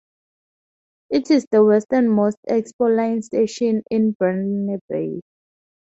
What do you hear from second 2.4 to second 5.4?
Expo Line station in Burnaby.